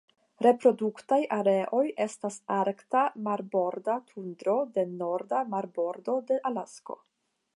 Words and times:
Reproduktaj 0.43 1.19
areoj 1.35 1.81
estas 2.05 2.37
Arkta 2.55 3.03
marborda 3.27 3.99
tundro 4.13 4.57
de 4.79 4.87
norda 4.95 5.45
marbordo 5.55 6.19
de 6.33 6.41
Alasko. 6.51 7.01